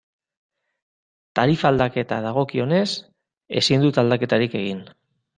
Tarifa 1.39 1.67
aldaketa 1.69 2.17
dagokionez, 2.25 2.85
ezin 3.61 3.85
dut 3.85 3.99
aldaketarik 4.05 4.57
egin. 4.61 4.81